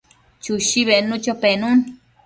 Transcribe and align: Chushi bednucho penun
Chushi 0.43 0.79
bednucho 0.87 1.33
penun 1.41 1.77